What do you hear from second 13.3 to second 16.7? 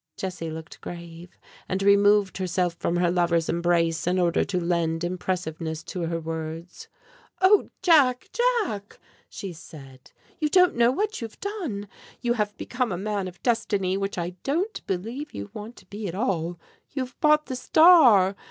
Destiny, which I don't believe you want to be at all.